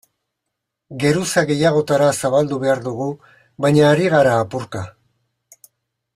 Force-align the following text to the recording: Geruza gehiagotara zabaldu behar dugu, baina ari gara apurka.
Geruza 1.03 1.43
gehiagotara 1.51 2.07
zabaldu 2.21 2.59
behar 2.65 2.81
dugu, 2.87 3.11
baina 3.67 3.85
ari 3.93 4.09
gara 4.15 4.33
apurka. 4.47 4.83